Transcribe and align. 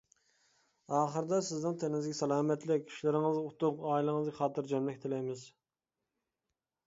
ئاخىرىدا 0.99 1.37
سىزنىڭ 1.49 1.75
تېنىڭىزگە 1.81 2.13
سالامەتلىك، 2.19 2.89
ئىشلىرىڭىزغا 2.93 3.43
ئۇتۇق، 3.49 3.83
ئائىلىڭىزگە 3.91 4.33
خاتىرجەملىك 4.39 4.97
تىلەيمىز! 5.03 5.45